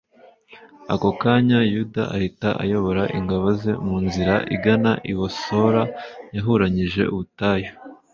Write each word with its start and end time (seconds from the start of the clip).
ako 0.93 1.09
kanya, 1.21 1.59
yuda 1.73 2.03
ahita 2.15 2.49
ayobora 2.63 3.03
ingabo 3.17 3.47
ze 3.61 3.71
mu 3.85 3.97
nzira 4.05 4.35
igana 4.55 4.91
i 5.11 5.13
bosora, 5.17 5.81
yahuranyije 6.35 7.03
ubutayu 7.13 7.69